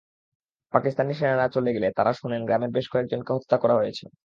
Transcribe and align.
পাকিস্তানি 0.73 1.13
সেনারা 1.13 1.45
চলে 1.47 1.69
গেলে 1.73 1.87
তাঁরা 1.97 2.11
শোনেন, 2.13 2.41
গ্রামের 2.45 2.71
বেশ 2.71 2.85
কয়েকজনকে 2.93 3.31
হত্যা 3.33 3.57
করা 3.57 3.75
হয়েছে। 3.75 4.05